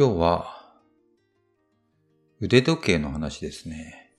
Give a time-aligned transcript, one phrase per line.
[0.00, 0.46] 今日は
[2.40, 4.14] 腕時計の話ですね。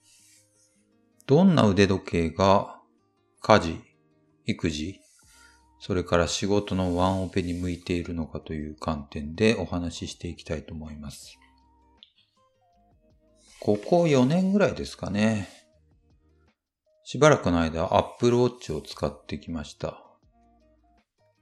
[1.26, 2.78] どんな腕時計が
[3.40, 3.80] 家事、
[4.46, 5.00] 育児、
[5.80, 11.36] それから仕事のワンオペに向いているのかという観点でお話ししていきたいと思います。
[13.58, 15.48] ここ4年ぐらいですかね。
[17.02, 20.00] しばらくの間 Apple Watch を使ってきました。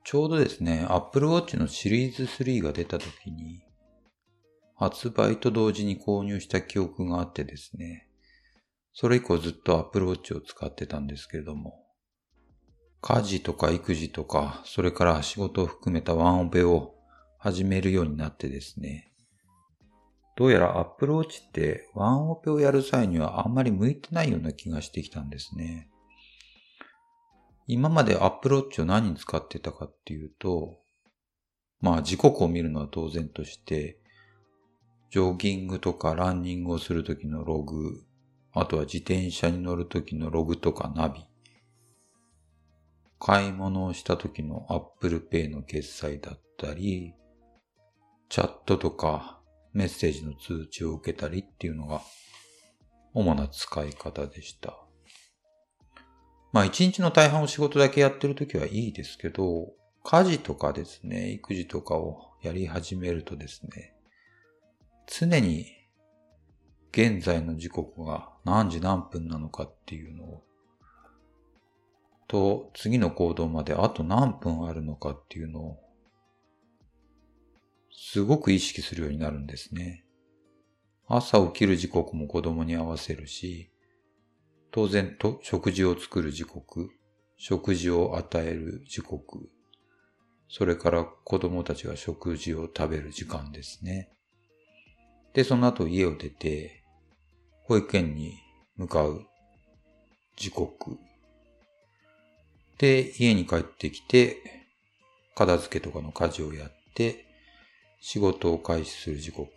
[0.02, 3.60] ちょうどですね、Apple Watch のシリーズ3が出た時に、
[4.80, 8.08] 発売と同時に購入した記憶があってですね、
[8.94, 11.84] それ以降ずっと Apple Watch を使ってたんですけれども、
[13.02, 16.94] 家事とか育児とか、それから仕事を含めたワンオペを
[17.36, 19.12] 始めるようになってですね、
[20.34, 25.90] どうやら Apple Watch ってワンオペをやる際にはあんまり向いてないような気がしてきたんですね。
[27.66, 30.78] 今まで Apple Watch を何に使ってたかっていうと、
[31.82, 33.99] まあ時刻を見るのは当然として、
[35.10, 38.04] ジョギングとかランニングをするときのログ、
[38.52, 41.26] あとは自転車に乗るときのログとかナビ、
[43.18, 47.14] 買い物をしたときの Apple Pay の決済だったり、
[48.28, 49.40] チャットとか
[49.72, 52.02] メッセージの通知を受けたりっていうのが
[53.12, 54.78] 主な使い方でした。
[56.52, 59.72] まあ一日の大半を仕事だけやってるときはいいですけど、
[60.04, 63.96] 家事とかですね、育児とかをやり始めるとですね、
[65.06, 65.66] 常に
[66.92, 70.44] 現在の時刻が何時何分なのかっていうのを、
[72.26, 75.80] と次の行動まであと何分あるのかっていうのを、
[77.92, 80.04] すごく意識するようになるんですね。
[81.06, 83.70] 朝起きる時刻も子供に合わせるし、
[84.70, 86.90] 当然と食事を作る時刻、
[87.36, 89.48] 食事を与える時刻、
[90.48, 94.10] それから子供たちが食事を食べる時間ですね。
[95.32, 96.82] で、その後家を出て、
[97.64, 98.34] 保育園に
[98.76, 99.26] 向かう
[100.36, 100.98] 時刻。
[102.78, 104.38] で、家に帰ってきて、
[105.34, 107.26] 片付けとかの家事をやって、
[108.00, 109.50] 仕事を開始する時刻。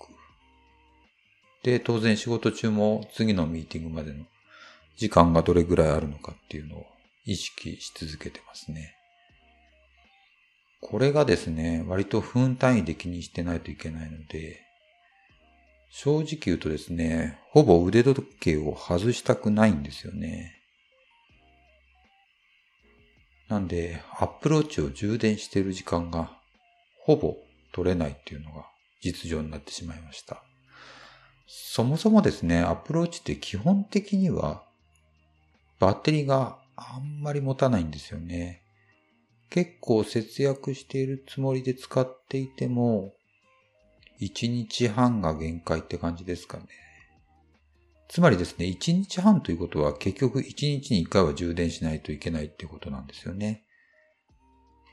[1.64, 4.26] で、当然仕事中も次のミーティングまでの
[4.98, 6.86] 時間がどれぐらいあるのかっていうのを
[7.26, 8.96] 意識し続けてますね。
[10.82, 14.63] これがですね、割と分単位で気にしてないといけないので、
[15.96, 20.60] 正直言うとですね、ほぼ腕時計を外したくないんですよね。
[23.48, 26.36] なんで、アップローチを充電している時間が
[27.00, 27.38] ほぼ
[27.74, 28.66] 取れないっていうのが
[29.02, 30.44] 実情になってしまいました。
[31.46, 34.64] そもそもですね、アップローチって基本的には
[35.80, 38.64] バッテリーがあんまり持たないんですよね。
[39.52, 43.14] 結構節約しているつもりで使っていても、
[44.26, 46.66] 1日半が限界って感じですかね。
[48.08, 50.44] つまりですね、1日半ということは結局1
[50.82, 53.64] 日に1回は充電しないといけないってことなんですよね。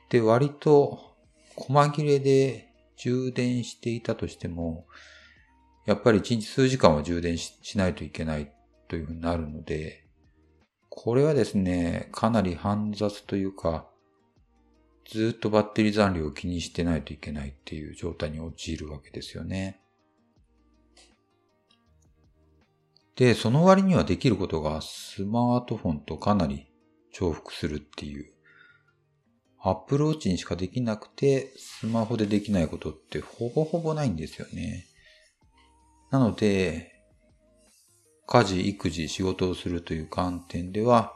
[0.09, 1.17] で、割と
[1.57, 4.87] 細切れで充電していたとしても、
[5.87, 8.53] やっぱり1日数時間は充電しないといけない
[8.89, 10.07] というふうになるので、
[10.89, 13.89] これはですね、かなり煩雑というか、
[15.05, 19.81] ずっとバッテリー残量を気にしてないといけないっていう状態に陥るわけですよね。
[23.17, 26.73] で、その割にはできることがスマートフォンとかなり
[27.13, 28.33] 重複するっていう。
[29.63, 34.87] アップルウォッチにしかできなくて、スマホでできないことってほぼほぼないんですよね。
[36.11, 36.93] なので、
[38.27, 41.15] 家事、育児、仕事をするという観点では、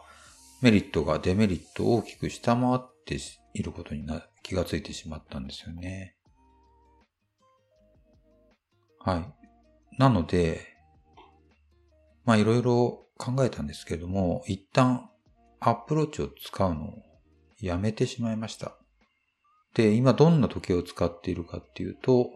[0.61, 3.19] メリットがデメリットを大きく下回ってって
[3.53, 6.17] いることにな気がついてしまったんですよね。
[9.01, 9.99] はい。
[9.99, 10.67] なので、
[12.25, 15.11] まあいろいろ考えたんですけども、一旦
[15.61, 17.03] アプローチを使うのを
[17.61, 18.75] やめてしまいました。
[19.75, 22.31] で、今どんな時計を使っているかっていうと、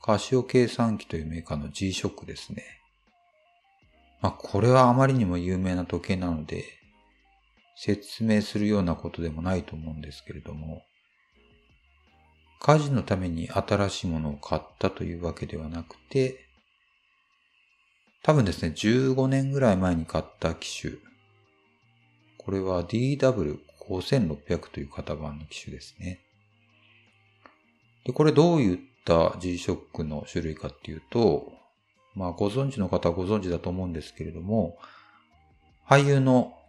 [0.00, 2.64] カシオ計算機というメーカーの G-SHOCK ですね。
[4.22, 6.64] まあ、これはあまりにも有名な時計なので、
[7.82, 10.82] 説明するようなことでもないと思うんですけれども、
[12.60, 16.44] 家事のために新しいものを買ったというわけではなくて、
[18.22, 20.92] 多分ですね、15年ぐらい前に買った機種。
[22.36, 26.20] これは DW5600 という型番の機種ですね。
[28.04, 31.50] で、これどういった G-SHOCK の種類かっていうと、
[32.14, 34.76] まあご存知の方はご存知だと思うんですけれども、
[35.88, 36.59] 俳優の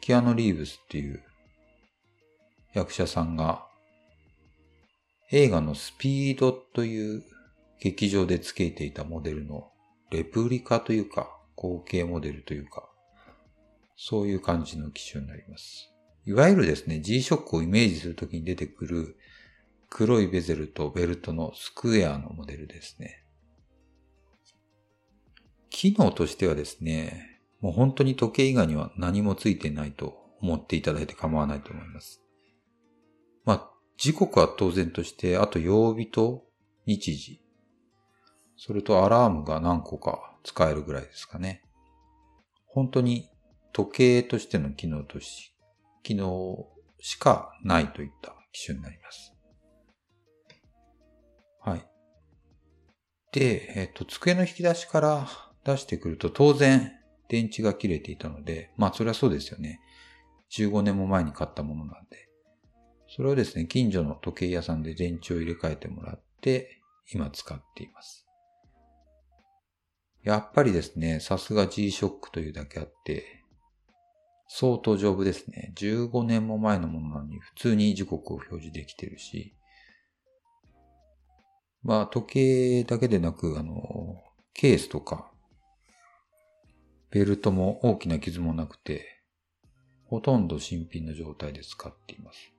[0.00, 1.22] キアノ・リーブスっていう
[2.74, 3.66] 役者さんが
[5.30, 7.24] 映画のスピードという
[7.80, 9.70] 劇場で付けていたモデルの
[10.10, 12.88] レプリカというか、後継モデルというか、
[13.96, 15.90] そういう感じの機種になります。
[16.24, 19.16] いわゆるですね、G-SHOCK をイメージするときに出てくる
[19.88, 23.24] 黒いベゼルとベルトのスクエアのモデルですね。
[25.70, 32.22] 機能としてはですね、もう本当に時計以外には何もついてないと思っていただいて構わないと思います。
[33.44, 36.44] まあ、時刻は当然として、あと曜日と
[36.84, 37.40] 日時、
[38.56, 41.62] それとアラームが何個か使えるぐらいですかね。
[42.66, 43.28] 本当に
[43.72, 45.54] 時計としての機能とし、
[46.02, 46.68] 機能
[47.00, 49.34] しかないといった機種になります。
[51.60, 51.86] はい。
[53.32, 55.28] で、えっ、と、机の引き出しから
[55.64, 56.92] 出してくると当然
[57.28, 59.80] 電池が切れていたので、まあそれはそうですよね。
[60.50, 62.28] 15年も前に買ったものなんで。
[63.08, 66.80] それをですね、近所の時計屋さんで電池を入れ替えてもらって、
[67.12, 68.26] 今使っています。
[70.22, 73.44] やっぱりですね、さすが G-SHOCK というだけあって、
[74.48, 75.72] 相当丈夫ですね。
[75.76, 79.54] 15年も前のものなのに普通に時刻を表示できてるし、
[81.82, 84.22] まあ時計だけでなく、あの、
[84.52, 85.30] ケースとか、
[87.10, 89.22] ベルトも大きな傷もなくて、
[90.06, 92.52] ほとんど新品の状態で使っています。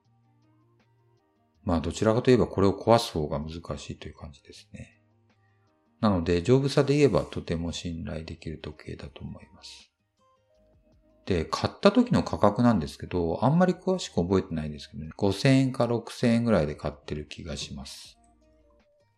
[1.64, 5.02] まあどちらかといえばこれを壊す方が難しいという感じですね。
[6.00, 9.92] なので丈夫さで言えばとても信頼できる時計だと思います。
[11.26, 18.18] で、買った時の価格なんですけど、あんまり詳しく覚えてないんですけどね、5000円か6000円ぐらいで買ってる気がします。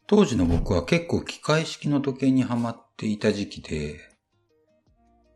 [0.08, 4.09] 当時の僕は結構機械式の時計にはまっていた時期で、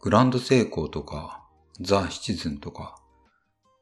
[0.04, 1.48] グランドセイコーとか、
[1.80, 3.02] ザ・シチズンとか、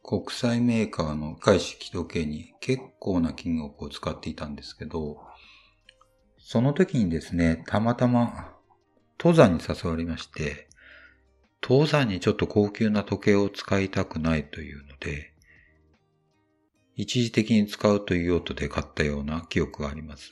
[0.03, 5.17] 国際メーカーの機械式時計に結構な金額を使っていたんですけど、
[6.37, 8.53] その時にですね、たまたま
[9.17, 10.69] 登山に誘われまして、
[11.59, 15.33] 登山にちょっと高級な時計を使いたくないというので、
[16.95, 20.29] 一時的に使うという用途で買ったような記憶があります。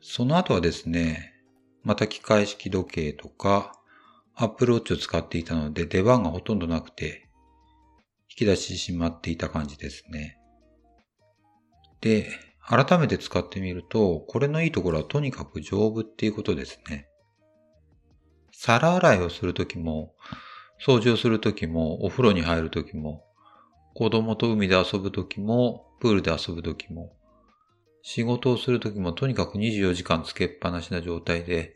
[0.00, 1.34] その後はですね、
[1.82, 3.79] また機械式時計とか、
[4.34, 7.28] アップルウォッチを使っていたので出番がほとんどなくて、
[8.30, 10.38] 引き出してしまっていた感じですね。
[12.00, 12.30] で、
[12.66, 17.08] 改めて使ってみると、これのいいところはとにかく丈夫っていうことですね。
[18.52, 20.14] 皿洗いをするときも、
[20.80, 23.24] 掃除をするときも、お風呂に入るときも、
[23.94, 27.16] 子供と海で遊ぶときも、プールで遊ぶときも、
[28.02, 31.74] 仕事をするときもとにかく24時間つけっぱなしな状態で、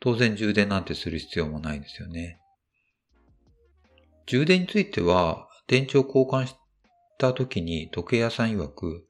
[0.00, 2.40] 当然充電なんてする必要もないんですよね。
[4.26, 6.56] 充電については、電池を交換し
[7.18, 9.06] たときに時計屋さん曰く、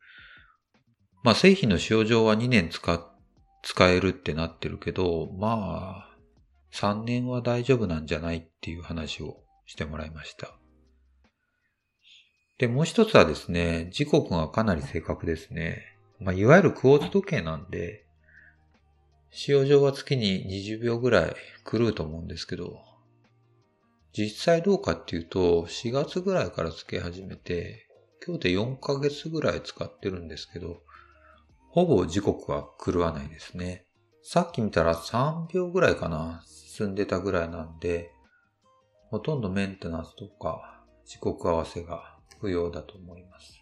[1.23, 3.13] まあ製品の使用上は2年使、
[3.63, 6.17] 使えるってなってるけど、まあ、
[6.73, 10.55] 3年は大丈夫なんじゃないっていう話をしてもらいました。
[12.59, 15.83] で、もう一つはですね、時刻がかなり正確ですね。
[16.21, 18.06] まあ、いわゆるクォーツ時計なんで、
[19.39, 21.37] 使用上は月に20秒ぐらい
[21.71, 22.81] 狂うと思うんですけど、
[24.17, 27.87] 実際どうかっていうと、4月ぐらいからつけ始めて、
[28.27, 30.79] 今日で4ヶ月ぐらい使ってるんですけど、
[31.69, 33.85] ほぼ時刻は狂わないですね。
[34.23, 36.43] さっき見たら3秒ぐらいかな。
[36.47, 38.11] 進んでたぐらいなんで、
[39.11, 43.61] ほとんどメンテナンスとか時刻合わせが不要だと思います。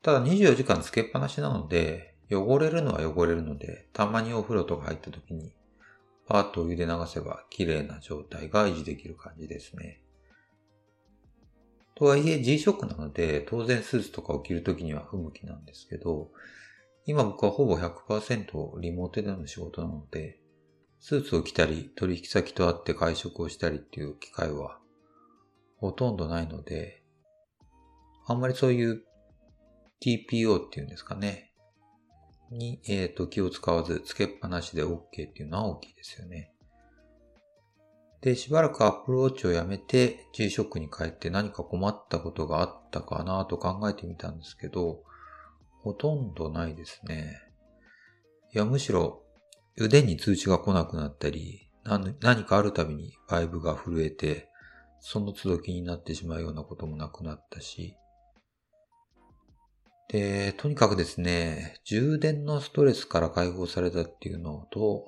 [0.00, 5.52] ただ24時間つけっぱなしなので、汚れるのは汚れるので、たまにお風呂とか入った時に、
[6.26, 10.00] パーッとお湯で流せば綺麗な状態が維持できる感じですね。
[11.94, 16.30] とはいえ G-SHOCK なので、当然スーツとかを着るときには不向きなんですけど、
[17.04, 20.38] 今僕はほぼ100%リモートでの仕事なので、
[21.00, 24.78] スーツを着たり、取引先と会って会食をしたりっていう機会は
[25.76, 27.02] ほとんどないので、
[28.26, 29.02] あんまりそういう
[30.00, 31.51] TPO っていうんですかね。
[32.52, 36.52] に、えっ、ー、と、気を使わず、つけっぱなしで OK っていうのは大きいですよね。
[38.20, 45.02] で、しばらくアップルウォッチをやめて G-SHOCK に帰って何か困ったことがあったかなと考えてみたんですけど、
[45.80, 47.42] ほとんどないですね。
[48.54, 49.24] いや、むしろ
[49.76, 54.48] 腕に通知が来なくなったり、何かあるたびにバイブが震えて、
[55.00, 57.96] その都度気になってしまうようなこともなくなったし、
[60.12, 65.06] で、とにかくですね、充電のストレスから解放されたっていうのと、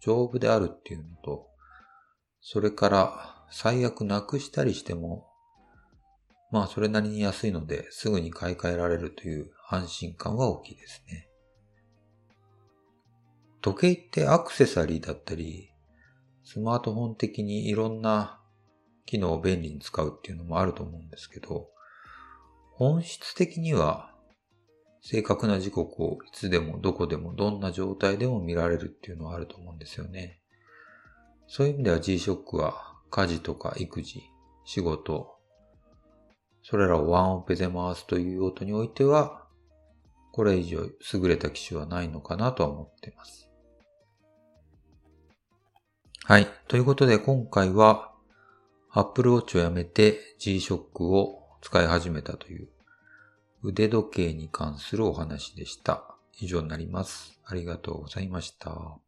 [0.00, 1.46] 丈夫であるっていうのと、
[2.40, 5.26] それから最悪なくしたりしても、
[6.50, 11.28] まあそれなりに安いのですぐに買い替えられるという安心感は大きいですね。
[13.60, 15.68] 時計ってアクセサリーだったり、
[16.44, 18.40] スマートフォン的にいろんな
[19.04, 21.68] 機能を便利に使うっていうのもあると思うんですけど、
[22.72, 24.15] 本質的には
[25.08, 30.40] 正確な時刻をいつでもどこでもどんな状態でも見られるっていうのはあると思うんですよね。
[31.46, 34.24] そういう意味では G-SHOCK は家事とか育児、
[34.64, 35.36] 仕事、
[36.64, 39.46] それらをワンオペで回すという用途においては、
[40.32, 43.48] これ以上優れた機種はないのかなとは思っています。
[46.24, 46.48] はい。
[46.66, 48.12] ということで今回は
[48.90, 52.68] Apple Watch をやめて G-SHOCK を使い始めたという
[53.62, 56.16] 腕時計に関するお話でした。
[56.38, 57.40] 以上になります。
[57.44, 59.05] ありがとうございました。